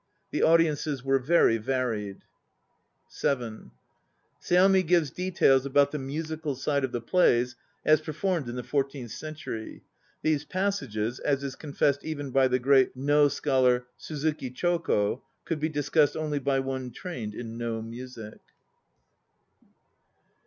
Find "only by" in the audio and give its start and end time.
16.17-16.59